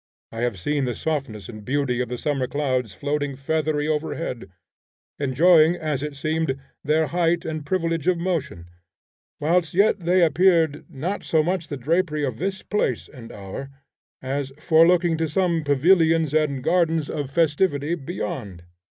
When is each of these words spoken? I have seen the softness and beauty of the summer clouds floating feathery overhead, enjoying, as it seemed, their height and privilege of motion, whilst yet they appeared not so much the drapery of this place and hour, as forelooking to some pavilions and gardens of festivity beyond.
I 0.31 0.39
have 0.41 0.57
seen 0.57 0.85
the 0.85 0.95
softness 0.95 1.47
and 1.47 1.63
beauty 1.63 2.01
of 2.01 2.09
the 2.09 2.17
summer 2.17 2.47
clouds 2.47 2.91
floating 2.95 3.35
feathery 3.35 3.87
overhead, 3.87 4.49
enjoying, 5.19 5.75
as 5.75 6.01
it 6.01 6.15
seemed, 6.15 6.59
their 6.83 7.05
height 7.05 7.45
and 7.45 7.63
privilege 7.63 8.07
of 8.07 8.17
motion, 8.17 8.67
whilst 9.39 9.75
yet 9.75 9.99
they 9.99 10.23
appeared 10.23 10.85
not 10.89 11.23
so 11.23 11.43
much 11.43 11.67
the 11.67 11.77
drapery 11.77 12.25
of 12.25 12.39
this 12.39 12.63
place 12.63 13.07
and 13.07 13.31
hour, 13.31 13.69
as 14.23 14.49
forelooking 14.57 15.17
to 15.19 15.27
some 15.29 15.63
pavilions 15.63 16.33
and 16.33 16.63
gardens 16.63 17.07
of 17.07 17.29
festivity 17.29 17.93
beyond. 17.93 18.63